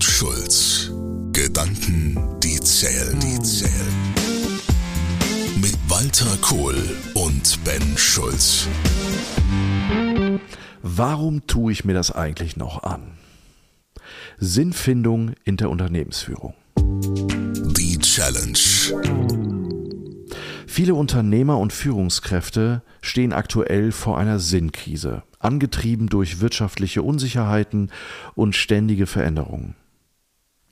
und 0.00 0.04
Schulz. 0.04 0.90
Gedanken, 1.32 2.16
die 2.42 2.58
zählen, 2.60 3.20
die 3.20 3.38
zählen. 3.42 3.92
Mit 5.60 5.76
Walter 5.88 6.38
Kohl 6.40 6.74
und 7.12 7.62
Ben 7.64 7.82
Schulz. 7.98 8.66
Warum 10.82 11.46
tue 11.46 11.72
ich 11.72 11.84
mir 11.84 11.92
das 11.92 12.12
eigentlich 12.12 12.56
noch 12.56 12.82
an? 12.82 13.18
Sinnfindung 14.38 15.32
in 15.44 15.58
der 15.58 15.68
Unternehmensführung. 15.68 16.54
Die 16.78 17.98
Challenge. 17.98 18.58
Viele 20.66 20.94
Unternehmer 20.94 21.58
und 21.58 21.74
Führungskräfte 21.74 22.80
stehen 23.02 23.34
aktuell 23.34 23.92
vor 23.92 24.16
einer 24.16 24.38
Sinnkrise, 24.38 25.24
angetrieben 25.40 26.08
durch 26.08 26.40
wirtschaftliche 26.40 27.02
Unsicherheiten 27.02 27.90
und 28.34 28.56
ständige 28.56 29.06
Veränderungen. 29.06 29.74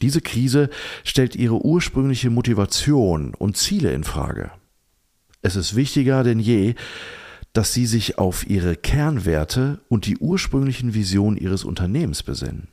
Diese 0.02 0.20
Krise 0.20 0.70
stellt 1.04 1.34
ihre 1.36 1.64
ursprüngliche 1.64 2.30
Motivation 2.30 3.34
und 3.34 3.56
Ziele 3.56 3.92
in 3.92 4.04
Frage. 4.04 4.50
Es 5.42 5.56
ist 5.56 5.76
wichtiger 5.76 6.24
denn 6.24 6.40
je, 6.40 6.74
dass 7.52 7.72
sie 7.72 7.86
sich 7.86 8.18
auf 8.18 8.48
ihre 8.48 8.76
Kernwerte 8.76 9.80
und 9.88 10.06
die 10.06 10.18
ursprünglichen 10.18 10.94
Visionen 10.94 11.36
ihres 11.36 11.64
Unternehmens 11.64 12.22
besinnen. 12.22 12.68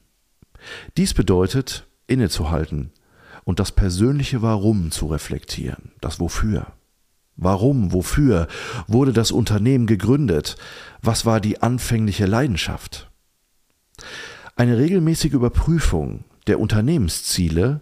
Dies 0.98 1.14
bedeutet, 1.14 1.88
innezuhalten 2.08 2.92
und 3.44 3.60
das 3.60 3.72
persönliche 3.72 4.42
Warum 4.42 4.92
zu 4.92 5.08
reflektieren, 5.08 5.92
das 6.02 6.20
Wofür. 6.20 6.68
Warum, 7.38 7.92
wofür 7.92 8.48
wurde 8.88 9.12
das 9.12 9.32
Unternehmen 9.32 9.88
gegründet? 9.88 10.56
Was 11.02 11.26
war 11.26 11.42
die 11.42 11.62
anfängliche 11.62 12.26
Leidenschaft? 12.26 13.10
Eine 14.56 14.78
regelmäßige 14.78 15.34
Überprüfung 15.34 16.24
der 16.48 16.60
Unternehmensziele, 16.60 17.82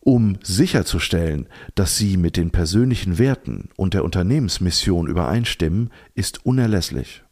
um 0.00 0.38
sicherzustellen, 0.42 1.48
dass 1.74 1.96
sie 1.96 2.16
mit 2.16 2.36
den 2.36 2.50
persönlichen 2.50 3.18
Werten 3.18 3.68
und 3.76 3.94
der 3.94 4.04
Unternehmensmission 4.04 5.06
übereinstimmen, 5.06 5.90
ist 6.14 6.46
unerlässlich. 6.46 7.22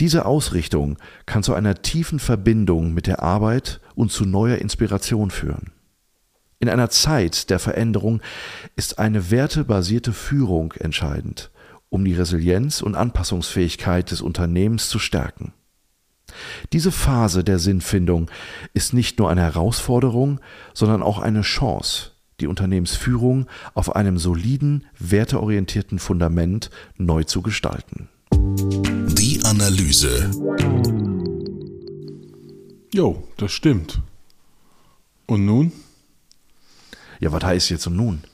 Diese 0.00 0.26
Ausrichtung 0.26 0.98
kann 1.24 1.42
zu 1.42 1.54
einer 1.54 1.82
tiefen 1.82 2.18
Verbindung 2.18 2.94
mit 2.94 3.06
der 3.06 3.22
Arbeit 3.22 3.80
und 3.94 4.12
zu 4.12 4.24
neuer 4.24 4.58
Inspiration 4.58 5.30
führen. 5.30 5.72
In 6.58 6.68
einer 6.68 6.90
Zeit 6.90 7.50
der 7.50 7.58
Veränderung 7.58 8.22
ist 8.76 8.98
eine 8.98 9.30
wertebasierte 9.30 10.12
Führung 10.12 10.72
entscheidend, 10.72 11.50
um 11.90 12.04
die 12.04 12.14
Resilienz 12.14 12.80
und 12.80 12.94
Anpassungsfähigkeit 12.94 14.10
des 14.10 14.22
Unternehmens 14.22 14.88
zu 14.88 14.98
stärken. 14.98 15.52
Diese 16.72 16.92
Phase 16.92 17.44
der 17.44 17.58
Sinnfindung 17.58 18.30
ist 18.74 18.92
nicht 18.92 19.18
nur 19.18 19.30
eine 19.30 19.42
Herausforderung, 19.42 20.40
sondern 20.74 21.02
auch 21.02 21.18
eine 21.18 21.42
Chance, 21.42 22.12
die 22.40 22.46
Unternehmensführung 22.46 23.46
auf 23.74 23.96
einem 23.96 24.18
soliden, 24.18 24.86
werteorientierten 24.98 25.98
Fundament 25.98 26.70
neu 26.96 27.24
zu 27.24 27.42
gestalten. 27.42 28.08
Die 28.32 29.40
Analyse. 29.44 30.30
Jo, 32.92 33.22
das 33.36 33.52
stimmt. 33.52 34.00
Und 35.26 35.44
nun? 35.44 35.72
Ja, 37.20 37.32
was 37.32 37.44
heißt 37.44 37.70
jetzt 37.70 37.86
und 37.86 37.96
nun? 37.96 38.24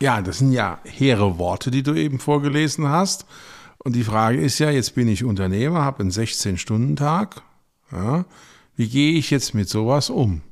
Ja, 0.00 0.22
das 0.22 0.38
sind 0.38 0.52
ja 0.52 0.78
hehre 0.84 1.38
Worte, 1.38 1.70
die 1.70 1.82
du 1.82 1.94
eben 1.94 2.18
vorgelesen 2.18 2.88
hast. 2.88 3.26
Und 3.78 3.96
die 3.96 4.04
Frage 4.04 4.40
ist 4.40 4.58
ja, 4.58 4.70
jetzt 4.70 4.94
bin 4.94 5.08
ich 5.08 5.24
Unternehmer, 5.24 5.84
habe 5.84 6.00
einen 6.00 6.10
16-Stunden-Tag. 6.10 7.42
Ja, 7.92 8.24
wie 8.76 8.88
gehe 8.88 9.18
ich 9.18 9.30
jetzt 9.30 9.54
mit 9.54 9.68
sowas 9.68 10.10
um? 10.10 10.42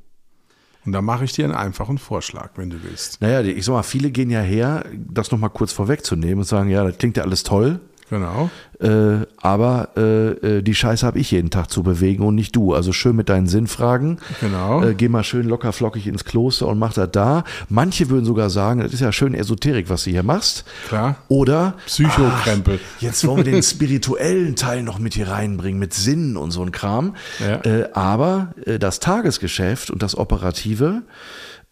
Und 0.85 0.93
da 0.93 1.01
mache 1.01 1.25
ich 1.25 1.33
dir 1.33 1.43
einen 1.43 1.53
einfachen 1.53 1.97
Vorschlag, 1.97 2.51
wenn 2.55 2.69
du 2.69 2.81
willst. 2.83 3.21
Naja, 3.21 3.41
ich 3.41 3.65
sag 3.65 3.73
mal, 3.73 3.83
viele 3.83 4.09
gehen 4.09 4.29
ja 4.29 4.39
her, 4.39 4.85
das 4.93 5.31
nochmal 5.31 5.49
kurz 5.49 5.73
vorwegzunehmen 5.73 6.39
und 6.39 6.45
sagen, 6.45 6.69
ja, 6.69 6.83
das 6.83 6.97
klingt 6.97 7.17
ja 7.17 7.23
alles 7.23 7.43
toll. 7.43 7.81
Genau. 8.09 8.49
Äh, 8.79 9.25
aber 9.37 9.89
äh, 9.97 10.57
äh, 10.57 10.61
die 10.61 10.75
Scheiße 10.75 11.05
habe 11.05 11.19
ich 11.19 11.31
jeden 11.31 11.49
Tag 11.49 11.69
zu 11.69 11.83
bewegen 11.83 12.23
und 12.23 12.35
nicht 12.35 12.55
du. 12.55 12.73
Also 12.73 12.93
schön 12.93 13.15
mit 13.15 13.27
deinen 13.27 13.47
Sinnfragen. 13.47 14.19
Genau. 14.39 14.83
Äh, 14.83 14.93
geh 14.93 15.09
mal 15.09 15.23
schön 15.23 15.47
locker 15.47 15.73
flockig 15.73 16.07
ins 16.07 16.23
Kloster 16.23 16.67
und 16.67 16.79
mach 16.79 16.93
das 16.93 17.11
da. 17.11 17.43
Manche 17.69 18.09
würden 18.09 18.25
sogar 18.25 18.49
sagen, 18.49 18.81
das 18.81 18.93
ist 18.93 19.01
ja 19.01 19.11
schön 19.11 19.33
Esoterik, 19.33 19.89
was 19.89 20.05
du 20.05 20.11
hier 20.11 20.23
machst. 20.23 20.63
Klar. 20.87 21.15
Oder 21.27 21.75
Psychokrempel. 21.85 22.79
ach, 22.81 23.01
jetzt 23.01 23.25
wollen 23.27 23.45
wir 23.45 23.51
den 23.51 23.63
spirituellen 23.63 24.55
Teil 24.55 24.83
noch 24.83 24.99
mit 24.99 25.15
hier 25.15 25.27
reinbringen, 25.27 25.79
mit 25.79 25.93
Sinn 25.93 26.37
und 26.37 26.51
so 26.51 26.61
ein 26.61 26.71
Kram. 26.71 27.15
Ja. 27.39 27.61
Äh, 27.65 27.89
aber 27.93 28.53
äh, 28.65 28.79
das 28.79 28.99
Tagesgeschäft 28.99 29.89
und 29.89 30.01
das 30.01 30.17
Operative 30.17 31.01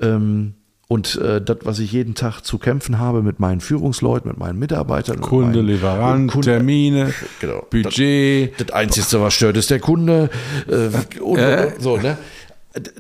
ähm, 0.02 0.56
und 0.88 1.16
äh, 1.16 1.42
das, 1.42 1.58
was 1.64 1.80
ich 1.80 1.92
jeden 1.92 2.14
Tag 2.16 2.42
zu 2.42 2.58
kämpfen 2.60 3.00
habe 3.00 3.24
mit 3.24 3.40
meinen 3.40 3.60
Führungsleuten, 3.62 4.30
mit 4.30 4.38
meinen 4.38 4.60
Mitarbeitern. 4.60 5.16
mit 5.18 5.26
Kunde, 5.26 5.58
meinen, 5.60 5.68
Lieferant, 5.68 6.32
Kunde- 6.32 6.46
Termine, 6.52 7.14
Genau. 7.40 7.66
Budget. 7.70 8.54
Das 8.60 8.72
Einzige, 8.72 9.22
was 9.22 9.34
stört, 9.34 9.58
ist 9.58 9.70
der 9.72 9.80
Kunde. 9.80 10.30
Äh, 10.68 11.20
und, 11.22 11.38
Äh. 11.40 11.72
und, 11.76 11.82
so, 11.82 11.98
ne? 11.98 12.18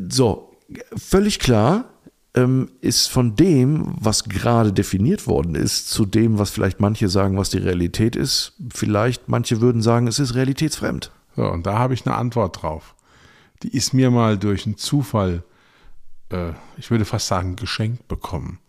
So, 0.09 0.51
völlig 0.97 1.39
klar 1.39 1.85
ähm, 2.33 2.69
ist 2.81 3.07
von 3.09 3.35
dem, 3.35 3.93
was 3.99 4.23
gerade 4.25 4.73
definiert 4.73 5.27
worden 5.27 5.55
ist, 5.55 5.89
zu 5.89 6.05
dem, 6.05 6.37
was 6.39 6.49
vielleicht 6.49 6.79
manche 6.79 7.07
sagen, 7.07 7.37
was 7.37 7.49
die 7.49 7.59
Realität 7.59 8.15
ist, 8.15 8.53
vielleicht 8.73 9.29
manche 9.29 9.61
würden 9.61 9.81
sagen, 9.81 10.07
es 10.07 10.19
ist 10.19 10.33
realitätsfremd. 10.35 11.11
So, 11.35 11.43
und 11.43 11.65
da 11.65 11.77
habe 11.77 11.93
ich 11.93 12.05
eine 12.05 12.15
Antwort 12.15 12.61
drauf. 12.61 12.95
Die 13.63 13.69
ist 13.75 13.93
mir 13.93 14.11
mal 14.11 14.37
durch 14.37 14.65
einen 14.65 14.77
Zufall, 14.77 15.43
äh, 16.35 16.53
ich 16.77 16.91
würde 16.91 17.05
fast 17.05 17.27
sagen, 17.27 17.55
geschenkt 17.55 18.07
bekommen. 18.07 18.59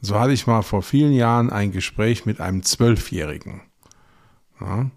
So 0.00 0.18
hatte 0.18 0.32
ich 0.32 0.46
mal 0.46 0.62
vor 0.62 0.82
vielen 0.82 1.12
Jahren 1.12 1.50
ein 1.50 1.72
Gespräch 1.72 2.26
mit 2.26 2.40
einem 2.40 2.62
Zwölfjährigen. 2.62 3.62
Ja, 4.60 4.90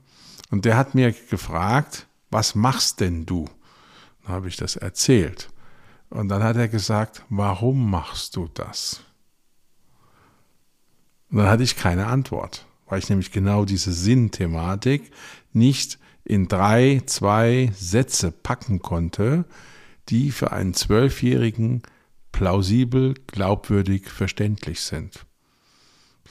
und 0.52 0.66
der 0.66 0.78
hat 0.78 0.96
mir 0.96 1.12
gefragt, 1.12 2.08
was 2.32 2.56
machst 2.56 3.00
denn 3.00 3.26
du? 3.26 3.50
Dann 4.24 4.34
habe 4.34 4.48
ich 4.48 4.58
das 4.58 4.76
erzählt. 4.76 5.50
Und 6.10 6.30
dann 6.30 6.44
hat 6.44 6.56
er 6.56 6.68
gesagt, 6.68 7.24
warum 7.30 7.90
machst 7.90 8.36
du 8.36 8.50
das? 8.54 9.02
Und 11.30 11.40
dann 11.40 11.48
hatte 11.48 11.64
ich 11.64 11.76
keine 11.76 12.08
Antwort, 12.08 12.66
weil 12.88 13.00
ich 13.00 13.10
nämlich 13.10 13.32
genau 13.32 13.66
diese 13.66 13.92
Sinnthematik 13.92 15.12
nicht 15.54 16.00
in 16.24 16.48
drei, 16.48 17.02
zwei 17.06 17.72
Sätze 17.76 18.32
packen 18.32 18.80
konnte, 18.82 19.46
die 20.10 20.32
für 20.32 20.52
einen 20.52 20.74
Zwölfjährigen 20.74 21.84
plausibel, 22.32 23.16
glaubwürdig, 23.28 24.10
verständlich 24.10 24.82
sind. 24.82 25.26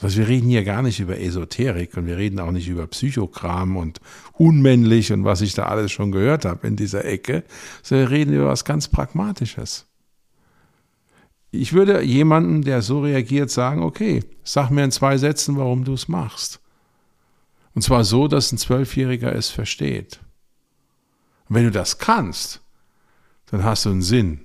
Also 0.01 0.19
wir 0.19 0.27
reden 0.27 0.49
hier 0.49 0.65
gar 0.65 0.81
nicht 0.81 0.99
über 0.99 1.19
Esoterik 1.19 1.95
und 1.95 2.05
wir 2.05 2.17
reden 2.17 2.39
auch 2.39 2.51
nicht 2.51 2.67
über 2.67 2.85
Psychokram 2.85 3.77
und 3.77 4.01
unmännlich 4.33 5.13
und 5.13 5.23
was 5.23 5.41
ich 5.41 5.53
da 5.53 5.65
alles 5.65 5.91
schon 5.91 6.11
gehört 6.11 6.43
habe 6.43 6.67
in 6.67 6.75
dieser 6.75 7.05
Ecke, 7.05 7.43
sondern 7.81 8.09
wir 8.09 8.17
reden 8.17 8.33
über 8.33 8.47
was 8.47 8.65
ganz 8.65 8.89
Pragmatisches. 8.89 9.87
Ich 11.51 11.71
würde 11.71 12.01
jemandem, 12.01 12.63
der 12.63 12.81
so 12.81 13.01
reagiert, 13.01 13.49
sagen, 13.49 13.83
okay, 13.83 14.23
sag 14.43 14.69
mir 14.69 14.83
in 14.83 14.91
zwei 14.91 15.17
Sätzen, 15.17 15.55
warum 15.57 15.85
du 15.85 15.93
es 15.93 16.09
machst. 16.09 16.59
Und 17.73 17.81
zwar 17.81 18.03
so, 18.03 18.27
dass 18.27 18.51
ein 18.51 18.57
Zwölfjähriger 18.57 19.33
es 19.33 19.49
versteht. 19.49 20.19
Und 21.47 21.55
wenn 21.55 21.63
du 21.63 21.71
das 21.71 21.97
kannst, 21.99 22.61
dann 23.51 23.63
hast 23.63 23.85
du 23.85 23.89
einen 23.89 24.01
Sinn. 24.01 24.39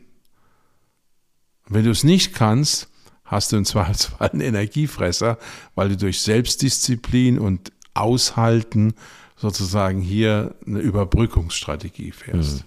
Und 1.66 1.74
wenn 1.74 1.84
du 1.84 1.90
es 1.90 2.04
nicht 2.04 2.34
kannst, 2.34 2.88
hast 3.24 3.52
du 3.52 3.56
im 3.56 3.64
Zweifelsfall 3.64 4.30
einen 4.30 4.40
Energiefresser, 4.40 5.38
weil 5.74 5.90
du 5.90 5.96
durch 5.96 6.20
Selbstdisziplin 6.20 7.38
und 7.38 7.72
Aushalten 7.94 8.94
sozusagen 9.36 10.00
hier 10.00 10.54
eine 10.66 10.80
Überbrückungsstrategie 10.80 12.12
fährst. 12.12 12.64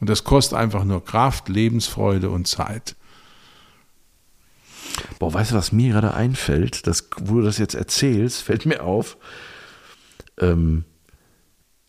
Und 0.00 0.08
das 0.08 0.24
kostet 0.24 0.56
einfach 0.58 0.84
nur 0.84 1.04
Kraft, 1.04 1.48
Lebensfreude 1.48 2.30
und 2.30 2.48
Zeit. 2.48 2.96
Boah, 5.18 5.32
weißt 5.32 5.52
du, 5.52 5.56
was 5.56 5.72
mir 5.72 5.92
gerade 5.92 6.14
einfällt? 6.14 6.86
Das, 6.86 7.08
wo 7.20 7.36
du 7.36 7.42
das 7.42 7.58
jetzt 7.58 7.74
erzählst, 7.74 8.42
fällt 8.42 8.64
mir 8.66 8.82
auf. 8.82 9.18
Ähm, 10.38 10.84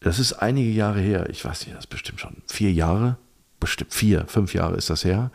das 0.02 0.20
ist 0.20 0.34
einige 0.34 0.70
Jahre 0.70 1.00
her. 1.00 1.30
Ich 1.30 1.46
weiß 1.46 1.66
nicht, 1.66 1.76
das 1.76 1.86
ist 1.86 1.90
bestimmt 1.90 2.20
schon 2.20 2.38
vier 2.48 2.74
Jahre. 2.74 3.18
Bestimmt 3.60 3.94
vier, 3.94 4.26
fünf 4.28 4.54
Jahre 4.54 4.76
ist 4.76 4.90
das 4.90 5.06
her. 5.06 5.32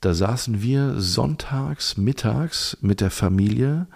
Da 0.00 0.14
saßen 0.14 0.62
wir 0.62 1.00
sonntags, 1.00 1.98
mittags 1.98 2.78
mit 2.80 3.02
der 3.02 3.10
Familie, 3.10 3.86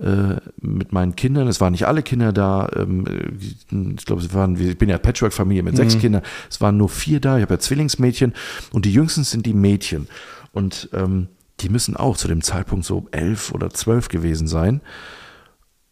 äh, 0.00 0.36
mit 0.60 0.92
meinen 0.92 1.16
Kindern. 1.16 1.48
Es 1.48 1.60
waren 1.60 1.72
nicht 1.72 1.88
alle 1.88 2.04
Kinder 2.04 2.32
da. 2.32 2.68
Ähm, 2.76 3.04
ich 3.40 4.04
glaube, 4.04 4.22
es 4.22 4.32
waren, 4.32 4.56
ich 4.56 4.78
bin 4.78 4.88
ja 4.88 4.98
Patchwork-Familie 4.98 5.64
mit 5.64 5.76
sechs 5.76 5.98
Kindern. 5.98 6.22
Es 6.48 6.60
waren 6.60 6.76
nur 6.76 6.88
vier 6.88 7.18
da. 7.18 7.36
Ich 7.36 7.42
habe 7.42 7.54
ja 7.54 7.58
Zwillingsmädchen 7.58 8.32
und 8.72 8.84
die 8.84 8.92
jüngsten 8.92 9.24
sind 9.24 9.44
die 9.44 9.54
Mädchen. 9.54 10.06
Und 10.52 10.88
ähm, 10.92 11.26
die 11.58 11.68
müssen 11.68 11.96
auch 11.96 12.16
zu 12.16 12.28
dem 12.28 12.42
Zeitpunkt 12.42 12.84
so 12.84 13.08
elf 13.10 13.52
oder 13.52 13.70
zwölf 13.70 14.08
gewesen 14.08 14.46
sein. 14.46 14.80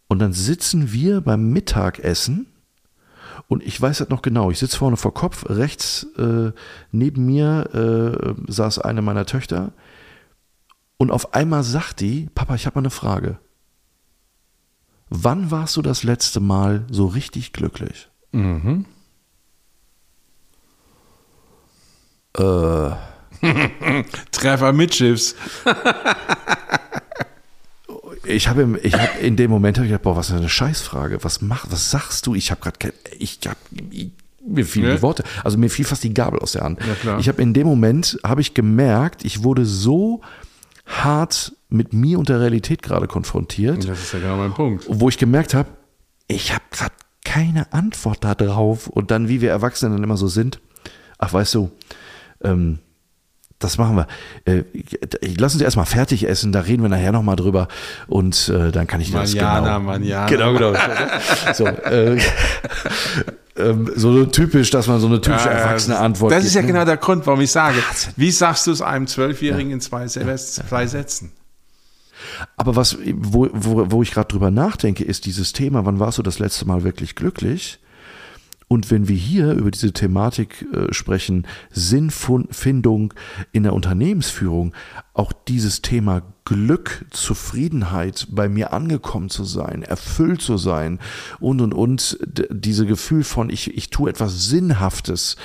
Und 0.07 0.21
dann 0.21 0.33
sitzen 0.33 0.93
wir 0.93 1.21
beim 1.21 1.51
Mittagessen 1.51 2.47
Und 3.47 3.63
ich 3.63 3.81
weiß 3.81 3.99
das 3.99 4.09
noch 4.09 4.23
genau. 4.23 4.51
Ich 4.51 4.59
sitze 4.59 4.77
vorne 4.77 4.97
vor 4.97 5.15
Kopf. 5.15 5.47
Rechts 5.49 6.07
äh, 6.17 6.53
neben 6.91 7.27
mir 7.27 8.35
äh, 8.49 8.53
saß 8.53 8.81
eine 8.81 9.03
meiner 9.03 9.27
Töchter. 9.27 9.73
Und 10.97 11.11
auf 11.11 11.35
einmal 11.35 11.63
sagt 11.63 12.01
die, 12.01 12.29
Papa, 12.35 12.55
ich 12.57 12.67
habe 12.67 12.77
mal 12.77 12.83
eine 12.83 12.91
Frage. 12.91 13.39
Wann 15.11 15.51
warst 15.51 15.77
du 15.77 15.83
das 15.83 16.03
letzte 16.03 16.41
Mal 16.41 16.85
so 16.91 17.07
richtig 17.07 17.53
glücklich? 17.53 18.09
Mhm. 18.33 18.85
Äh, 22.37 22.91
Treffer 24.33 24.73
mit 24.73 24.95
Schiffs. 24.95 25.35
ich 28.29 28.49
habe 28.49 28.79
ich 28.83 28.95
hab 28.95 29.21
in 29.23 29.37
dem 29.37 29.51
Moment 29.51 29.79
hab 29.79 29.85
ich 29.85 29.91
gedacht, 29.91 30.03
boah, 30.05 30.17
was 30.17 30.31
ist 30.31 30.37
eine 30.37 30.49
Scheißfrage. 30.49 31.23
Was 31.25 31.41
mach, 31.43 31.67
was 31.71 31.91
sagst 31.91 32.27
du? 32.27 32.35
Ich 32.35 32.51
habe 32.51 32.61
gerade 32.61 32.79
kein, 32.79 32.93
ich 33.19 33.39
habe 33.47 33.57
mir 34.47 34.65
fielen 34.65 34.87
Ja. 34.89 34.97
die 34.97 35.03
Worte, 35.03 35.25
also 35.45 35.59
mir 35.59 35.69
fiel 35.71 35.85
fast 35.85 36.05
die 36.05 36.15
Gabel 36.15 36.39
aus 36.41 36.53
der 36.53 36.63
Hand. 36.63 36.81
Ja, 36.87 36.95
klar. 36.95 37.19
Ich 37.21 37.29
habe 37.29 37.43
in 37.43 37.53
dem 37.55 37.67
Moment 37.67 38.19
habe 38.25 38.41
ich 38.41 38.55
gemerkt, 38.55 39.25
ich 39.25 39.43
wurde 39.43 39.65
so 39.67 40.21
hart 40.87 41.53
mit 41.69 41.93
mir 41.93 42.19
und 42.19 42.29
der 42.31 42.41
Realität 42.41 42.83
gerade 42.83 43.07
konfrontiert, 43.07 43.87
Das 43.87 43.99
ist 44.03 44.13
ja 44.15 44.21
genau 44.21 44.37
mein 44.39 44.53
Punkt. 44.55 44.87
wo 44.89 45.09
ich 45.09 45.19
gemerkt 45.19 45.53
habe, 45.55 45.69
ich 46.29 46.53
habe 46.55 46.65
gerade 46.71 46.95
keine 47.25 47.73
Antwort 47.75 48.25
darauf. 48.25 48.87
Und 48.87 49.11
dann, 49.11 49.29
wie 49.29 49.43
wir 49.43 49.51
Erwachsenen 49.51 49.93
dann 49.93 50.03
immer 50.05 50.17
so 50.17 50.29
sind, 50.29 50.61
ach 51.19 51.33
weißt 51.35 51.55
du, 51.57 51.71
ähm, 52.43 52.79
das 53.59 53.77
machen 53.79 53.97
wir. 53.97 54.07
Äh, 54.45 54.65
lass 55.37 55.55
uns 55.55 55.63
erstmal 55.63 55.87
fertig 55.87 56.29
essen, 56.29 56.53
da 56.53 56.61
reden 56.61 56.83
wir 56.83 56.89
nachher 56.89 57.13
nochmal 57.13 57.37
drüber 57.37 57.69
und 58.07 58.49
äh, 58.49 58.71
dann 58.71 58.87
kann 58.87 59.01
ich 59.01 59.11
dir 59.11 59.19
das 59.19 59.33
genau. 59.33 59.81
manjana. 59.81 60.27
Genau, 60.27 60.53
genau. 60.53 60.75
So, 61.55 61.67
äh, 61.67 62.19
ähm, 63.57 63.91
so 63.97 64.25
typisch, 64.27 64.71
dass 64.71 64.87
man 64.87 65.01
so 65.01 65.09
eine 65.09 65.21
typische 65.21 65.49
Ja, 65.49 65.55
ja, 65.55 65.59
erwachsene 65.61 65.95
das- 65.95 66.03
Antwort 66.05 66.33
Das 66.33 66.39
gibt. 66.41 66.49
ist 66.49 66.55
ja 66.55 66.61
ne? 66.63 66.67
genau 66.69 66.85
der 66.85 66.97
Grund, 66.99 67.27
warum 67.27 67.41
ich 67.41 67.51
sage, 67.51 67.79
wie 68.17 68.31
sagst 68.31 68.67
du 68.67 68.71
es 68.71 68.81
einem 68.81 69.07
Zwölfjährigen 69.07 69.73
in 69.73 69.81
zwei, 69.81 70.07
zwei 70.07 70.87
Sätzen? 70.87 71.33
Aber 72.57 72.77
was, 72.77 72.97
wo, 73.15 73.49
wo, 73.53 73.91
wo 73.91 74.03
ich 74.03 74.13
gerade 74.13 74.29
drüber 74.29 74.51
nachdenke, 74.51 75.05
ist 75.05 75.27
dieses 75.27 75.53
Thema, 75.53 75.85
wann 75.85 75.99
warst 75.99 76.19
du 76.19 76.23
das 76.23 76.39
letzte 76.39 76.65
Mal 76.67 76.85
wirklich 76.85 77.15
glücklich? 77.15 77.79
Und 78.69 78.91
wenn 78.91 79.09
wir 79.09 79.17
hier 79.17 79.53
über 79.53 79.71
diese 79.71 79.93
Thematik 79.93 80.67
äh, 80.73 80.93
sprechen, 80.93 81.47
Sinnfindung 81.71 83.15
in 83.51 83.63
der 83.63 83.73
Unternehmensführung, 83.73 84.75
auch 85.15 85.33
dieses 85.33 85.81
Thema 85.81 86.23
Glück, 86.45 87.07
Zufriedenheit, 87.11 88.29
bei 88.31 88.49
mir 88.49 88.73
angekommen 88.73 89.31
zu 89.31 89.45
sein, 89.45 89.83
erfüllt 89.83 90.43
zu 90.43 90.59
sein 90.59 90.99
und 91.41 91.61
und 91.61 91.73
und, 91.73 92.19
diese 92.51 92.87
Gefühl 92.87 93.25
von 93.25 93.51
ich, 93.51 93.77
ich 93.77 93.91
tue 93.91 94.11
etwas 94.11 94.49
Sinnhaftes, 94.49 95.37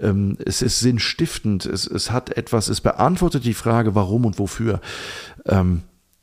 ähm, 0.00 0.36
es 0.44 0.60
ist 0.60 0.80
sinnstiftend, 0.80 1.66
es, 1.66 1.86
es 1.86 2.10
hat 2.10 2.36
etwas, 2.36 2.68
es 2.68 2.80
beantwortet 2.80 3.44
die 3.44 3.54
Frage, 3.54 3.94
warum 3.94 4.26
und 4.26 4.38
wofür. 4.38 4.80
Ähm, 5.46 5.82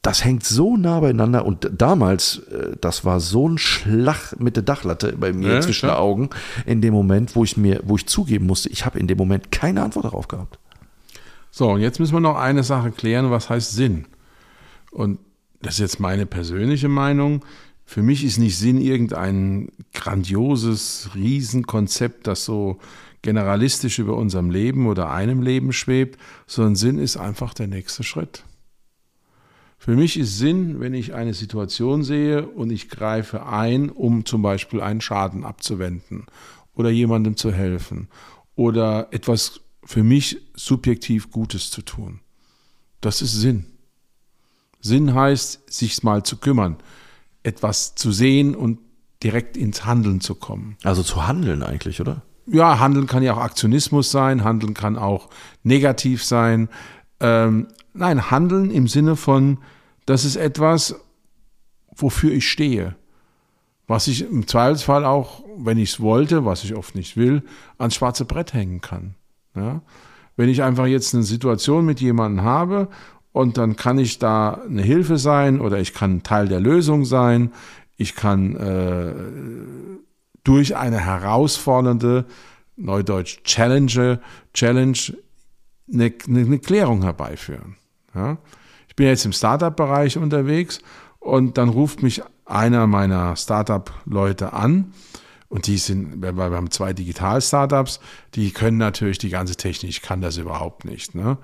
das 0.09 0.25
hängt 0.25 0.43
so 0.43 0.75
nah 0.75 1.01
beieinander 1.01 1.45
und 1.45 1.69
damals, 1.71 2.39
äh, 2.51 2.75
das 2.81 3.05
war 3.05 3.19
so 3.19 3.47
ein 3.47 3.59
Schlag 3.59 4.39
mit 4.39 4.55
der 4.55 4.63
Dachlatte 4.63 5.15
bei 5.15 5.31
mir 5.33 5.53
Ja, 5.53 5.61
zwischen 5.61 5.85
den 5.85 5.95
Augen, 5.95 6.31
in 6.65 6.81
dem 6.81 6.95
Moment, 6.95 7.35
wo 7.35 7.43
ich 7.43 7.57
mir, 7.57 7.81
wo 7.83 7.95
ich 7.95 8.07
zugeben 8.07 8.47
musste, 8.47 8.69
ich 8.69 8.87
habe 8.87 8.97
in 8.97 9.05
dem 9.05 9.19
Moment 9.19 9.51
keine 9.51 9.83
Antwort 9.83 10.05
darauf 10.05 10.27
gehabt. 10.27 10.57
So, 11.51 11.69
und 11.69 11.81
jetzt 11.81 11.99
müssen 11.99 12.15
wir 12.15 12.21
noch 12.21 12.37
eine 12.37 12.63
Sache 12.63 12.89
klären, 12.89 13.29
was 13.29 13.51
heißt 13.51 13.73
Sinn? 13.73 14.05
Und 14.89 15.19
das 15.61 15.75
ist 15.75 15.79
jetzt 15.79 15.99
meine 15.99 16.25
persönliche 16.25 16.89
Meinung. 16.89 17.45
Für 17.85 18.01
mich 18.01 18.23
ist 18.23 18.39
nicht 18.39 18.57
Sinn 18.57 18.81
irgendein 18.81 19.69
grandioses 19.93 21.11
Riesenkonzept, 21.13 22.25
das 22.25 22.45
so 22.45 22.79
generalistisch 23.21 23.99
über 23.99 24.15
unserem 24.15 24.49
Leben 24.49 24.87
oder 24.87 25.11
einem 25.11 25.43
Leben 25.43 25.71
schwebt, 25.71 26.19
sondern 26.47 26.75
Sinn 26.75 26.97
ist 26.97 27.15
einfach 27.15 27.53
der 27.53 27.67
nächste 27.67 28.01
Schritt. 28.01 28.43
Für 29.81 29.95
mich 29.95 30.19
ist 30.19 30.37
Sinn, 30.37 30.81
wenn 30.81 30.93
ich 30.93 31.13
eine 31.13 31.33
Situation 31.33 32.03
sehe 32.03 32.45
und 32.45 32.69
ich 32.69 32.89
greife 32.89 33.45
ein, 33.45 33.89
um 33.89 34.25
zum 34.25 34.41
Beispiel 34.41 34.81
einen 34.81 34.99
Schaden 34.99 35.45
abzuwenden 35.45 36.25
oder 36.75 36.89
jemandem 36.89 37.37
zu 37.37 37.53
helfen 37.53 38.09
oder 38.55 39.07
etwas 39.11 39.61
für 39.85 40.03
mich 40.03 40.37
subjektiv 40.53 41.31
Gutes 41.31 41.71
zu 41.71 41.81
tun. 41.81 42.19
Das 42.99 43.21
ist 43.21 43.31
Sinn. 43.31 43.67
Sinn 44.81 45.13
heißt, 45.13 45.71
sich 45.71 46.03
mal 46.03 46.23
zu 46.23 46.37
kümmern, 46.37 46.75
etwas 47.43 47.95
zu 47.95 48.11
sehen 48.11 48.55
und 48.55 48.79
direkt 49.23 49.55
ins 49.55 49.85
Handeln 49.85 50.19
zu 50.19 50.35
kommen. 50.35 50.75
Also 50.83 51.03
zu 51.03 51.25
handeln 51.25 51.63
eigentlich, 51.63 52.01
oder? 52.01 52.21
Ja, 52.45 52.79
Handeln 52.79 53.07
kann 53.07 53.23
ja 53.23 53.33
auch 53.33 53.41
Aktionismus 53.41 54.11
sein, 54.11 54.43
Handeln 54.43 54.73
kann 54.73 54.97
auch 54.97 55.29
negativ 55.63 56.23
sein. 56.23 56.67
Ähm, 57.19 57.67
nein, 57.93 58.31
Handeln 58.31 58.71
im 58.71 58.87
Sinne 58.87 59.15
von, 59.15 59.59
das 60.05 60.25
ist 60.25 60.35
etwas, 60.35 60.95
wofür 61.95 62.31
ich 62.31 62.49
stehe. 62.49 62.95
Was 63.87 64.07
ich 64.07 64.29
im 64.29 64.47
Zweifelsfall 64.47 65.03
auch, 65.05 65.43
wenn 65.57 65.77
ich 65.77 65.93
es 65.93 65.99
wollte, 65.99 66.45
was 66.45 66.63
ich 66.63 66.75
oft 66.75 66.95
nicht 66.95 67.17
will, 67.17 67.43
ans 67.77 67.95
schwarze 67.95 68.25
Brett 68.25 68.53
hängen 68.53 68.81
kann. 68.81 69.15
Ja? 69.55 69.81
Wenn 70.35 70.49
ich 70.49 70.63
einfach 70.63 70.85
jetzt 70.85 71.13
eine 71.13 71.23
Situation 71.23 71.85
mit 71.85 71.99
jemandem 71.99 72.45
habe 72.45 72.87
und 73.31 73.57
dann 73.57 73.75
kann 73.75 73.97
ich 73.99 74.19
da 74.19 74.61
eine 74.65 74.83
Hilfe 74.83 75.17
sein 75.17 75.59
oder 75.59 75.79
ich 75.79 75.93
kann 75.93 76.23
Teil 76.23 76.47
der 76.47 76.59
Lösung 76.59 77.03
sein, 77.03 77.51
ich 77.97 78.15
kann 78.15 78.55
äh, 78.55 79.13
durch 80.43 80.77
eine 80.77 80.99
herausfordernde, 80.99 82.25
neudeutsch 82.77 83.43
Challenge, 83.43 84.19
Challenge 84.53 84.97
eine, 85.91 86.13
eine, 86.27 86.59
Klärung 86.59 87.03
herbeiführen. 87.03 87.75
Ja? 88.13 88.37
Ich 88.87 88.95
bin 88.95 89.07
jetzt 89.07 89.25
im 89.25 89.33
Startup-Bereich 89.33 90.17
unterwegs 90.17 90.79
und 91.19 91.57
dann 91.57 91.69
ruft 91.69 92.03
mich 92.03 92.21
einer 92.45 92.87
meiner 92.87 93.35
Startup-Leute 93.35 94.53
an 94.53 94.93
und 95.49 95.67
die 95.67 95.77
sind, 95.77 96.21
wir 96.21 96.35
haben 96.35 96.71
zwei 96.71 96.93
Digital-Startups, 96.93 97.99
die 98.35 98.51
können 98.51 98.77
natürlich 98.77 99.17
die 99.17 99.29
ganze 99.29 99.55
Technik, 99.55 99.89
ich 99.89 100.01
kann 100.01 100.21
das 100.21 100.37
überhaupt 100.37 100.85
nicht. 100.85 101.15
Ne? 101.15 101.37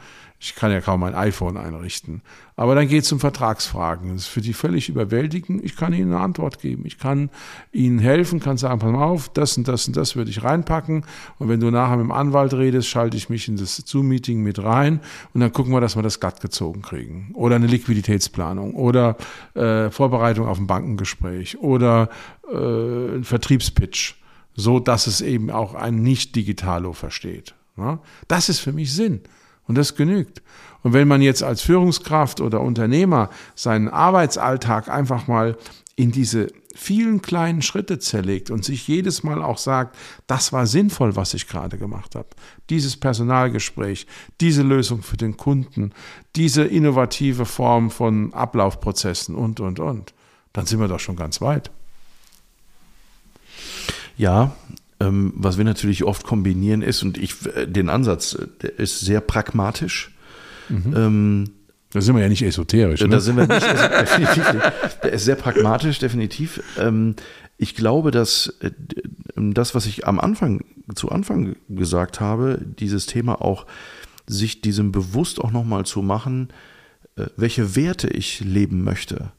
Ich 0.46 0.54
kann 0.54 0.72
ja 0.72 0.80
kaum 0.80 1.02
ein 1.02 1.16
iPhone 1.16 1.58
einrichten. 1.58 2.22
Aber 2.56 2.76
dann 2.76 2.88
geht 2.88 3.04
es 3.04 3.12
um 3.12 3.20
Vertragsfragen. 3.20 4.14
Das 4.14 4.24
ist 4.24 4.28
für 4.28 4.42
die 4.42 4.54
völlig 4.54 4.90
überwältigend. 4.90 5.66
Ich 5.66 5.76
kann 5.76 5.92
ihnen 5.92 6.14
eine 6.14 6.22
Antwort 6.22 6.60
geben. 6.60 6.84
Ich 6.86 7.00
kann 7.00 7.32
ihnen 7.72 7.98
helfen, 7.98 8.40
kann 8.40 8.56
sagen, 8.58 8.78
pass 8.78 8.92
mal 8.92 9.04
auf, 9.04 9.30
das 9.30 9.58
und 9.58 9.68
das 9.68 9.88
und 9.88 9.98
das 9.98 10.16
würde 10.16 10.30
ich 10.30 10.44
reinpacken. 10.44 11.04
Und 11.40 11.50
wenn 11.50 11.60
du 11.60 11.72
nachher 11.72 11.98
mit 11.98 12.06
dem 12.06 12.12
Anwalt 12.12 12.54
redest, 12.54 12.88
schalte 12.88 13.18
ich 13.18 13.28
mich 13.28 13.48
in 13.48 13.58
das 13.58 13.78
Zoom-Meeting 13.78 14.44
mit 14.44 14.62
rein 14.62 15.00
und 15.34 15.42
dann 15.42 15.52
gucken 15.52 15.74
wir, 15.74 15.82
dass 15.82 15.96
wir 15.96 16.04
das 16.04 16.20
glatt 16.20 16.42
gezogen 16.42 16.84
kriegen. 16.84 17.32
Oder 17.34 17.56
eine 17.56 17.68
Liquiditätsplanung 17.68 18.76
oder 18.76 19.18
äh, 19.56 19.90
Vorbereitung 19.90 20.48
auf 20.48 20.60
ein 20.60 20.68
Bankengespräch 20.68 21.58
oder 21.58 22.10
äh, 22.54 23.16
ein 23.16 23.24
Vertriebspitch, 23.24 24.14
so 24.54 24.80
dass 24.80 25.08
es 25.08 25.22
eben 25.22 25.50
auch 25.50 25.74
ein 25.74 26.04
Nicht-Digitalo 26.04 26.94
versteht. 26.94 27.56
Ja? 27.78 28.00
Das 28.28 28.48
ist 28.48 28.60
für 28.60 28.74
mich 28.74 28.94
Sinn. 28.94 29.22
Und 29.68 29.76
das 29.76 29.96
genügt. 29.96 30.42
Und 30.84 30.94
wenn 30.94 31.08
man 31.08 31.22
jetzt 31.22 31.42
als 31.42 31.62
Führungskraft 31.62 32.42
oder 32.42 32.62
Unternehmer 32.62 33.30
seinen 33.56 33.88
Arbeitsalltag 33.88 34.88
einfach 34.88 35.28
mal 35.28 35.58
in 35.96 36.12
diese 36.12 36.48
vielen 36.76 37.22
kleinen 37.22 37.62
Schritte 37.62 38.00
zerlegt 38.00 38.52
und 38.52 38.66
sich 38.66 38.88
jedes 38.88 39.24
Mal 39.24 39.42
auch 39.42 39.58
sagt, 39.58 39.96
das 40.28 40.52
war 40.52 40.68
sinnvoll, 40.68 41.16
was 41.16 41.34
ich 41.34 41.48
gerade 41.48 41.78
gemacht 41.78 42.16
habe. 42.16 42.28
Dieses 42.70 42.98
Personalgespräch, 42.98 44.06
diese 44.42 44.62
Lösung 44.62 45.02
für 45.02 45.16
den 45.16 45.38
Kunden, 45.38 45.94
diese 46.36 46.64
innovative 46.66 47.46
Form 47.46 47.90
von 47.90 48.34
Ablaufprozessen 48.34 49.36
und, 49.36 49.62
und, 49.62 49.80
und. 49.80 50.14
Dann 50.52 50.66
sind 50.66 50.80
wir 50.82 50.90
doch 50.90 51.00
schon 51.00 51.16
ganz 51.16 51.40
weit. 51.40 51.72
Ja, 54.18 54.56
was 55.00 55.58
wir 55.58 55.66
natürlich 55.66 56.04
oft 56.04 56.24
kombinieren 56.26 56.82
ist, 56.82 57.04
und 57.04 57.18
ich 57.18 57.46
äh, 57.56 57.66
den 57.68 57.90
Ansatz, 57.90 58.34
äh, 58.34 58.48
der 58.62 58.80
ist 58.80 59.02
sehr 59.02 59.22
pragmatisch. 59.22 60.12
Ähm, 60.70 61.52
Da 61.92 62.02
sind 62.02 62.16
wir 62.16 62.24
ja 62.24 62.30
nicht 62.30 62.42
esoterisch. 62.42 63.02
Da 63.02 63.08
Ne? 63.08 63.20
sind 63.20 63.38
wir 63.38 63.48
nicht, 63.48 63.62
definitiv. 64.02 64.46
Der 65.04 65.12
ist 65.14 65.26
sehr 65.26 65.36
pragmatisch, 65.36 66.00
definitiv. 66.00 66.62
Ähm, 66.80 67.16
ich 67.58 67.76
glaube, 67.76 68.12
dass 68.12 68.54
äh, 68.62 68.72
das, 69.36 69.76
was 69.76 69.86
ich 69.86 70.08
am 70.08 70.20
Anfang, 70.20 70.62
zu 70.96 71.10
Anfang 71.10 71.56
gesagt 71.70 72.20
habe, 72.20 72.60
dieses 72.80 73.06
Thema 73.06 73.42
auch, 73.42 73.66
sich 74.28 74.62
diesem 74.62 74.92
bewusst 74.92 75.40
auch 75.40 75.52
nochmal 75.52 75.86
zu 75.86 76.02
machen, 76.02 76.50
welche 77.38 77.76
Werte 77.76 78.08
ich 78.10 78.40
leben 78.42 78.84
möchte, 78.84 79.32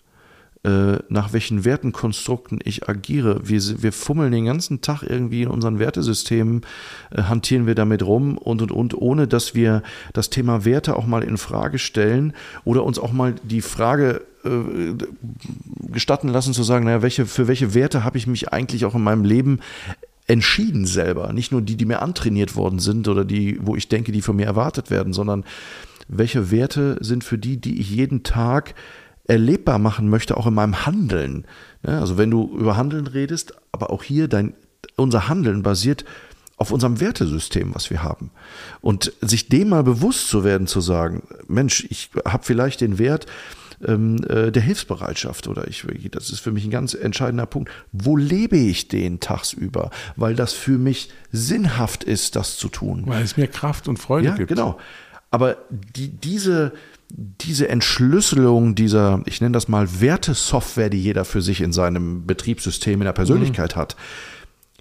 nach 1.09 1.33
welchen 1.33 1.65
Wertenkonstrukten 1.65 2.59
ich 2.65 2.89
agiere. 2.89 3.41
Wir, 3.45 3.61
wir 3.83 3.93
fummeln 3.93 4.33
den 4.33 4.47
ganzen 4.47 4.81
Tag 4.81 5.03
irgendwie 5.03 5.43
in 5.43 5.49
unseren 5.49 5.79
Wertesystemen, 5.79 6.63
äh, 7.11 7.23
hantieren 7.23 7.67
wir 7.67 7.75
damit 7.75 8.03
rum 8.03 8.37
und 8.39 8.63
und 8.63 8.73
und, 8.73 8.95
ohne 8.95 9.29
dass 9.29 9.55
wir 9.55 9.83
das 10.13 10.31
Thema 10.31 10.65
Werte 10.65 10.97
auch 10.97 11.07
mal 11.07 11.23
in 11.23 11.37
Frage 11.37 11.79
stellen 11.79 12.33
oder 12.65 12.85
uns 12.85 12.99
auch 12.99 13.13
mal 13.13 13.35
die 13.43 13.61
Frage 13.61 14.23
äh, 14.45 14.95
gestatten 15.93 16.29
lassen 16.29 16.53
zu 16.53 16.63
sagen, 16.63 16.85
naja, 16.85 17.03
welche, 17.03 17.27
für 17.27 17.49
welche 17.49 17.75
Werte 17.75 18.05
habe 18.05 18.19
ich 18.19 18.27
mich 18.27 18.53
eigentlich 18.53 18.85
auch 18.85 18.95
in 18.95 19.03
meinem 19.03 19.25
Leben 19.25 19.61
entschieden 20.27 20.87
selber. 20.87 21.33
Nicht 21.33 21.53
nur 21.53 21.63
die, 21.63 21.77
die 21.77 21.85
mir 21.85 22.03
antrainiert 22.03 22.57
worden 22.57 22.79
sind 22.79 23.09
oder 23.09 23.25
die, 23.25 23.59
wo 23.63 23.77
ich 23.77 23.89
denke, 23.89 24.13
die 24.13 24.23
von 24.23 24.37
mir 24.37 24.47
erwartet 24.47 24.91
werden, 24.91 25.13
sondern 25.13 25.45
welche 26.09 26.51
Werte 26.51 26.99
sind 27.01 27.25
für 27.25 27.39
die, 27.39 27.57
die 27.57 27.81
ich 27.81 27.91
jeden 27.91 28.23
Tag 28.23 28.75
erlebbar 29.29 29.79
machen 29.79 30.09
möchte, 30.09 30.37
auch 30.37 30.47
in 30.47 30.55
meinem 30.55 30.87
Handeln. 30.87 31.47
Also 31.83 32.19
wenn 32.19 32.31
du 32.31 32.57
über 32.57 32.77
Handeln 32.77 33.07
redest, 33.07 33.55
aber 33.73 33.91
auch 33.91 34.03
hier 34.03 34.29
dein, 34.29 34.55
unser 34.97 35.29
Handeln 35.29 35.63
basiert 35.63 36.05
auf 36.57 36.71
unserem 36.71 37.01
Wertesystem, 37.01 37.75
was 37.75 37.91
wir 37.91 38.03
haben. 38.03 38.31
Und 38.81 39.13
sich 39.21 39.49
dem 39.49 39.69
mal 39.71 39.83
bewusst 39.83 40.29
zu 40.29 40.43
werden, 40.43 40.67
zu 40.67 40.81
sagen, 40.81 41.23
Mensch, 41.49 41.87
ich 41.91 42.11
habe 42.25 42.45
vielleicht 42.45 42.81
den 42.81 42.99
Wert 42.99 43.27
ähm, 43.85 44.17
äh, 44.29 44.51
der 44.51 44.63
Hilfsbereitschaft 44.63 45.49
oder 45.49 45.69
ich, 45.69 45.85
das 46.11 46.31
ist 46.31 46.41
für 46.41 46.53
mich 46.53 46.65
ein 46.65 46.71
ganz 46.71 46.95
entscheidender 46.95 47.45
Punkt. 47.45 47.71
Wo 47.93 48.17
lebe 48.17 48.57
ich 48.57 48.89
den 48.89 49.21
tagsüber? 49.21 49.91
Weil 50.17 50.35
das 50.35 50.55
für 50.55 50.79
mich 50.79 51.11
sinnhaft 51.31 52.05
ist, 52.05 52.37
das 52.37 52.57
zu 52.57 52.69
tun. 52.69 53.03
Weil 53.07 53.23
es 53.23 53.37
mir 53.37 53.49
Kraft 53.49 53.87
und 53.87 53.99
Freude 53.99 54.29
ja, 54.29 54.35
gibt. 54.35 54.49
Genau. 54.49 54.79
Aber 55.31 55.59
die, 55.71 56.09
diese, 56.09 56.73
diese 57.09 57.69
Entschlüsselung 57.69 58.75
dieser, 58.75 59.23
ich 59.27 59.41
nenne 59.41 59.53
das 59.53 59.69
mal 59.69 60.01
Wertesoftware, 60.01 60.91
die 60.91 61.03
jeder 61.03 61.25
für 61.25 61.43
sich 61.43 61.61
in 61.61 61.73
seinem 61.73 62.27
Betriebssystem, 62.27 63.01
in 63.01 63.05
der 63.05 63.13
Persönlichkeit 63.13 63.77
mhm. 63.77 63.81
hat, 63.81 63.97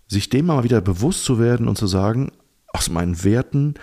sich 0.08 0.30
dem 0.30 0.48
mal 0.48 0.64
wieder 0.64 0.82
bewusst 0.82 1.24
zu 1.24 1.40
werden 1.40 1.68
und 1.68 1.78
zu 1.78 1.88
sagen, 1.88 2.32
aus 2.74 2.90
meinen 2.90 3.24
Werten 3.24 3.76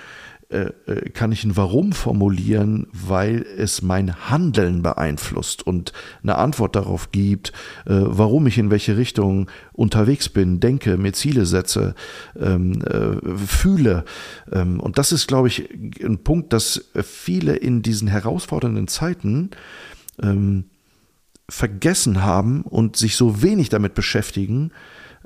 kann 1.15 1.33
ich 1.33 1.45
ein 1.45 1.57
Warum 1.57 1.93
formulieren, 1.93 2.87
weil 2.93 3.47
es 3.57 3.83
mein 3.83 4.31
Handeln 4.31 4.83
beeinflusst 4.83 5.67
und 5.67 5.93
eine 6.23 6.37
Antwort 6.37 6.77
darauf 6.77 7.11
gibt, 7.13 7.51
äh, 7.87 7.95
warum 8.05 8.47
ich 8.47 8.59
in 8.59 8.71
welche 8.71 8.97
Richtung 8.97 9.51
unterwegs 9.73 10.29
bin, 10.29 10.61
denke, 10.61 10.97
mir 10.97 11.13
Ziele 11.13 11.47
setze, 11.47 11.95
ähm, 12.39 12.83
fühle. 13.47 14.05
Ähm, 14.51 14.81
und 14.81 14.99
das 14.99 15.13
ist, 15.13 15.27
glaube 15.27 15.49
ich, 15.49 15.69
ein 16.03 16.23
Punkt, 16.23 16.53
dass 16.53 16.91
viele 17.03 17.57
in 17.57 17.83
diesen 17.83 18.09
herausfordernden 18.09 18.89
Zeiten 18.89 19.51
ähm, 20.23 20.65
vergessen 21.49 22.23
haben 22.23 22.63
und 22.63 22.97
sich 22.97 23.17
so 23.17 23.43
wenig 23.43 23.69
damit 23.69 23.95
beschäftigen, 23.95 24.73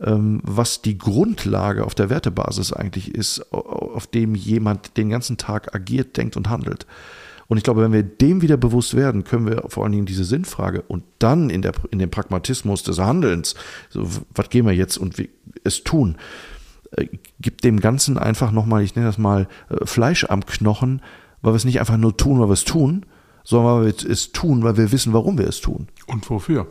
ähm, 0.03 0.41
was 0.43 0.83
die 0.83 0.99
Grundlage 0.99 1.85
auf 1.85 1.95
der 1.95 2.11
Wertebasis 2.11 2.73
eigentlich 2.73 3.15
ist, 3.15 3.53
auf 3.53 4.07
dem 4.07 4.35
jemand 4.35 4.97
den 4.97 5.09
ganzen 5.09 5.37
Tag 5.37 5.75
agiert, 5.75 6.17
denkt 6.17 6.37
und 6.37 6.49
handelt. 6.49 6.87
Und 7.49 7.59
ich 7.59 7.63
glaube, 7.63 7.83
wenn 7.83 7.93
wir 7.93 8.03
dem 8.03 8.43
wieder 8.43 8.57
bewusst 8.57 8.95
werden, 8.95 9.25
können 9.25 9.47
wir 9.47 9.65
vor 9.69 9.85
allen 9.85 9.93
Dingen 9.93 10.07
diese 10.07 10.25
Sinnfrage 10.25 10.83
und 10.83 11.05
dann 11.19 11.49
in, 11.49 11.63
der, 11.63 11.73
in 11.91 11.99
dem 11.99 12.11
Pragmatismus 12.11 12.83
des 12.83 12.99
Handelns, 12.99 13.55
so, 13.89 14.09
was 14.35 14.51
gehen 14.51 14.67
wir 14.67 14.73
jetzt 14.73 14.97
und 14.97 15.17
wie, 15.19 15.31
es 15.63 15.85
tun, 15.85 16.17
äh, 16.93 17.07
gibt 17.41 17.63
dem 17.65 17.79
Ganzen 17.81 18.19
einfach 18.19 18.51
nochmal, 18.51 18.83
ich 18.83 18.97
nenne 18.97 19.07
das 19.07 19.19
mal, 19.19 19.49
äh, 19.71 19.87
Fleisch 19.87 20.25
am 20.25 20.45
Knochen, 20.45 21.03
weil 21.41 21.53
wir 21.53 21.57
es 21.57 21.65
nicht 21.65 21.79
einfach 21.79 21.97
nur 21.97 22.17
tun, 22.17 22.41
weil 22.41 22.49
wir 22.49 22.55
es 22.55 22.65
tun, 22.65 23.07
sondern 23.47 23.79
weil 23.79 23.87
wir 23.87 24.11
es 24.11 24.33
tun, 24.33 24.63
weil 24.63 24.77
wir 24.77 24.93
wissen, 24.93 25.15
warum 25.15 25.39
wir 25.39 25.47
es 25.47 25.63
tun. 25.63 25.89
Und 26.07 26.29
wofür? 26.29 26.67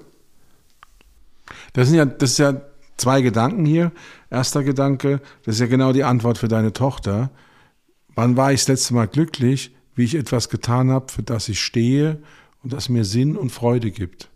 Das, 1.73 1.87
sind 1.87 1.97
ja, 1.97 2.05
das 2.05 2.31
ist 2.31 2.37
ja 2.37 2.61
Zwei 2.97 3.21
Gedanken 3.21 3.65
hier. 3.65 3.91
Erster 4.29 4.63
Gedanke, 4.63 5.21
das 5.43 5.55
ist 5.55 5.61
ja 5.61 5.67
genau 5.67 5.91
die 5.91 6.03
Antwort 6.03 6.37
für 6.37 6.47
deine 6.47 6.73
Tochter. 6.73 7.29
Wann 8.15 8.37
war 8.37 8.53
ich 8.53 8.61
das 8.61 8.69
letzte 8.69 8.93
Mal 8.93 9.07
glücklich, 9.07 9.75
wie 9.95 10.05
ich 10.05 10.15
etwas 10.15 10.49
getan 10.49 10.91
habe, 10.91 11.11
für 11.11 11.23
das 11.23 11.49
ich 11.49 11.59
stehe 11.59 12.21
und 12.63 12.71
das 12.71 12.89
mir 12.89 13.03
Sinn 13.03 13.35
und 13.35 13.51
Freude 13.51 13.91
gibt? 13.91 14.29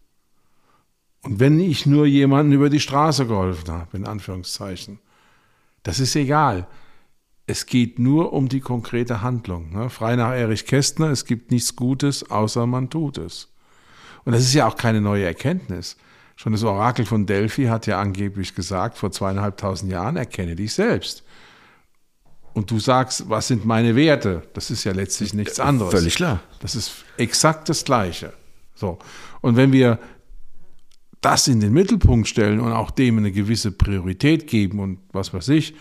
Und 1.22 1.40
wenn 1.40 1.60
ich 1.60 1.86
nur 1.86 2.06
jemanden 2.06 2.52
über 2.52 2.70
die 2.70 2.80
Straße 2.80 3.26
geholfen 3.26 3.72
habe, 3.72 3.98
in 3.98 4.06
Anführungszeichen, 4.06 5.00
das 5.84 6.00
ist 6.00 6.16
egal. 6.16 6.68
Es 7.50 7.66
geht 7.66 7.98
nur 7.98 8.32
um 8.32 8.48
die 8.48 8.60
konkrete 8.60 9.24
Handlung. 9.24 9.72
Ne? 9.72 9.90
Frei 9.90 10.16
nach 10.16 10.34
Erich 10.34 10.68
Kästner, 10.68 11.10
es 11.10 11.26
gibt 11.26 11.50
nichts 11.50 11.76
Gutes, 11.76 12.30
außer 12.30 12.68
man 12.68 12.92
tut 12.92 13.18
es. 13.18 13.48
Und 14.24 14.34
das 14.34 14.44
ist 14.44 14.54
ja 14.54 14.68
auch 14.68 14.76
keine 14.76 15.02
neue 15.02 15.26
Erkenntnis. 15.26 15.98
Schon 16.36 16.52
das 16.52 16.62
Orakel 16.62 17.08
von 17.08 17.26
Delphi 17.26 17.66
hat 17.66 17.88
ja 17.88 18.00
angeblich 18.00 18.54
gesagt, 18.54 19.00
vor 19.00 19.12
zweieinhalbtausend 19.12 19.92
Jahren, 19.92 20.16
erkenne 20.16 20.56
dich 20.56 20.74
selbst. 20.74 21.24
Und 22.54 22.70
du 22.70 22.80
sagst, 22.80 23.28
was 23.32 23.48
sind 23.48 23.66
meine 23.66 23.96
Werte? 23.96 24.44
Das 24.54 24.70
ist 24.70 24.84
ja 24.84 24.92
letztlich 24.92 25.34
nichts 25.34 25.60
anderes. 25.60 25.92
Völlig 25.92 26.14
klar. 26.14 26.42
Das 26.60 26.76
ist 26.76 27.04
exakt 27.18 27.68
das 27.68 27.84
Gleiche. 27.84 28.32
So. 28.76 29.00
Und 29.42 29.56
wenn 29.56 29.72
wir 29.72 29.98
das 31.20 31.48
in 31.48 31.62
den 31.62 31.74
Mittelpunkt 31.74 32.28
stellen 32.28 32.60
und 32.60 32.74
auch 32.74 32.92
dem 32.92 33.18
eine 33.18 33.32
gewisse 33.32 33.72
Priorität 33.72 34.46
geben 34.46 34.80
und 34.80 35.00
was 35.14 35.34
weiß 35.34 35.50
ich, 35.50 35.74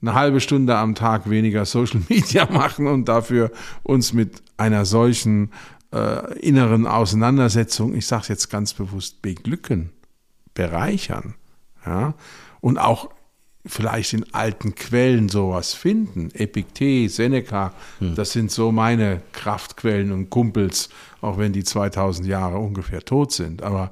eine 0.00 0.14
halbe 0.14 0.40
Stunde 0.40 0.76
am 0.76 0.94
Tag 0.94 1.28
weniger 1.28 1.64
Social 1.64 2.00
Media 2.08 2.50
machen 2.50 2.86
und 2.86 3.06
dafür 3.06 3.50
uns 3.82 4.12
mit 4.12 4.42
einer 4.56 4.84
solchen 4.84 5.50
äh, 5.92 6.38
inneren 6.38 6.86
Auseinandersetzung, 6.86 7.94
ich 7.94 8.06
sage 8.06 8.22
es 8.22 8.28
jetzt 8.28 8.50
ganz 8.50 8.74
bewusst, 8.74 9.22
beglücken, 9.22 9.90
bereichern. 10.54 11.34
Ja? 11.84 12.14
Und 12.60 12.78
auch 12.78 13.10
vielleicht 13.64 14.12
in 14.12 14.32
alten 14.32 14.74
Quellen 14.74 15.28
sowas 15.28 15.74
finden. 15.74 16.30
Epiktet, 16.32 17.10
Seneca, 17.10 17.72
hm. 17.98 18.14
das 18.14 18.32
sind 18.32 18.50
so 18.50 18.72
meine 18.72 19.22
Kraftquellen 19.32 20.12
und 20.12 20.30
Kumpels, 20.30 20.88
auch 21.20 21.38
wenn 21.38 21.52
die 21.52 21.64
2000 21.64 22.28
Jahre 22.28 22.58
ungefähr 22.58 23.00
tot 23.00 23.32
sind. 23.32 23.62
Aber 23.62 23.90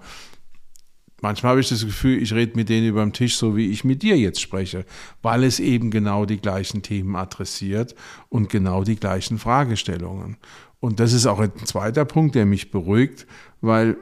manchmal 1.25 1.53
habe 1.53 1.61
ich 1.61 1.71
das 1.71 1.85
Gefühl, 1.85 2.23
ich 2.23 2.35
rede 2.35 2.53
mit 2.55 2.69
denen 2.69 2.87
über 2.87 3.03
den 3.03 3.15
Tisch, 3.15 3.37
so 3.37 3.57
wie 3.57 3.71
ich 3.71 3.83
mit 3.83 4.03
dir 4.03 4.17
jetzt 4.17 4.41
spreche, 4.41 4.85
weil 5.23 5.43
es 5.43 5.59
eben 5.59 5.91
genau 5.91 6.27
die 6.27 6.37
gleichen 6.37 6.83
Themen 6.83 7.17
adressiert 7.17 7.95
und 8.29 8.51
genau 8.51 8.85
die 8.85 8.97
gleichen 8.97 9.39
Fragestellungen. 9.39 10.37
Und 10.81 11.01
das 11.01 11.15
ist 11.15 11.25
auch 11.25 11.41
ein 11.41 11.53
zweiter 11.65 12.05
Punkt, 12.05 12.35
der 12.35 12.47
mich 12.47 12.71
beruhigt, 12.71 13.27
weil 13.61 13.97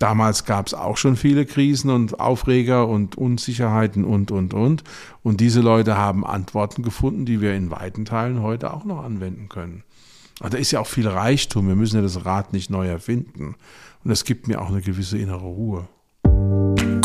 Damals 0.00 0.44
gab 0.44 0.68
es 0.68 0.74
auch 0.74 0.96
schon 0.96 1.16
viele 1.16 1.44
Krisen 1.44 1.90
und 1.90 2.20
Aufreger 2.20 2.86
und 2.86 3.18
Unsicherheiten 3.18 4.04
und, 4.04 4.30
und, 4.30 4.54
und. 4.54 4.84
Und 5.24 5.40
diese 5.40 5.60
Leute 5.60 5.96
haben 5.96 6.24
Antworten 6.24 6.84
gefunden, 6.84 7.24
die 7.26 7.40
wir 7.40 7.52
in 7.56 7.72
weiten 7.72 8.04
Teilen 8.04 8.40
heute 8.40 8.72
auch 8.72 8.84
noch 8.84 9.02
anwenden 9.02 9.48
können. 9.48 9.82
Aber 10.38 10.50
da 10.50 10.58
ist 10.58 10.70
ja 10.70 10.78
auch 10.78 10.86
viel 10.86 11.08
Reichtum. 11.08 11.66
Wir 11.66 11.74
müssen 11.74 11.96
ja 11.96 12.02
das 12.02 12.24
Rad 12.24 12.52
nicht 12.52 12.70
neu 12.70 12.86
erfinden. 12.86 13.56
Und 14.04 14.10
das 14.10 14.24
gibt 14.24 14.46
mir 14.46 14.62
auch 14.62 14.68
eine 14.68 14.82
gewisse 14.82 15.18
innere 15.18 15.46
Ruhe. 15.46 15.88